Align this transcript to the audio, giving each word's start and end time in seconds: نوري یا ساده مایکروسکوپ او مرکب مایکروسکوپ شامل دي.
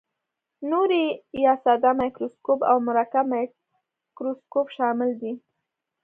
نوري 0.69 1.05
یا 1.45 1.53
ساده 1.63 1.91
مایکروسکوپ 1.99 2.59
او 2.69 2.77
مرکب 2.87 3.25
مایکروسکوپ 3.33 4.67
شامل 4.77 5.09
دي. 5.21 5.33